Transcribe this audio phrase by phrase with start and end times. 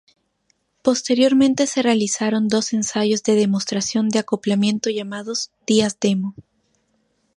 [0.81, 6.33] Posteriormente se realizaron dos ensayos de demostración de acoplamiento llamados "días demo".